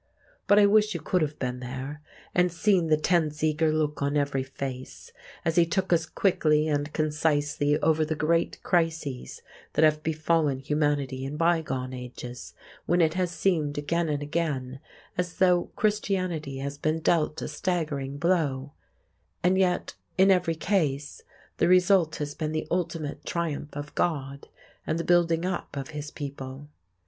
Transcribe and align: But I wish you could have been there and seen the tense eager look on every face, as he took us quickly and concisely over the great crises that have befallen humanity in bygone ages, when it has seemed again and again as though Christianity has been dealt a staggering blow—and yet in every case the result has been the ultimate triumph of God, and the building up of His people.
But 0.47 0.57
I 0.57 0.65
wish 0.65 0.95
you 0.95 0.99
could 0.99 1.21
have 1.21 1.37
been 1.37 1.59
there 1.59 2.01
and 2.33 2.51
seen 2.51 2.87
the 2.87 2.97
tense 2.97 3.43
eager 3.43 3.71
look 3.71 4.01
on 4.01 4.17
every 4.17 4.41
face, 4.41 5.11
as 5.45 5.57
he 5.57 5.65
took 5.67 5.93
us 5.93 6.07
quickly 6.07 6.67
and 6.67 6.91
concisely 6.91 7.77
over 7.83 8.03
the 8.03 8.15
great 8.15 8.63
crises 8.63 9.43
that 9.73 9.85
have 9.85 10.01
befallen 10.01 10.57
humanity 10.57 11.23
in 11.23 11.37
bygone 11.37 11.93
ages, 11.93 12.55
when 12.87 12.99
it 12.99 13.13
has 13.13 13.29
seemed 13.29 13.77
again 13.77 14.09
and 14.09 14.23
again 14.23 14.79
as 15.19 15.35
though 15.35 15.65
Christianity 15.75 16.57
has 16.57 16.79
been 16.79 17.01
dealt 17.01 17.39
a 17.43 17.47
staggering 17.47 18.17
blow—and 18.17 19.55
yet 19.55 19.93
in 20.17 20.31
every 20.31 20.55
case 20.55 21.21
the 21.57 21.67
result 21.67 22.15
has 22.15 22.33
been 22.33 22.53
the 22.53 22.65
ultimate 22.71 23.23
triumph 23.23 23.69
of 23.73 23.93
God, 23.93 24.47
and 24.87 24.97
the 24.97 25.03
building 25.03 25.45
up 25.45 25.77
of 25.77 25.89
His 25.89 26.09
people. 26.09 26.69